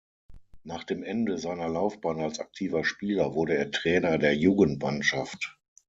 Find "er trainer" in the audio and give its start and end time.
3.55-4.17